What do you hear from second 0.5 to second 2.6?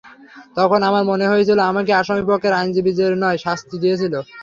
তখন আমার মনে হয়েছিল, আমাকে আসামিপক্ষের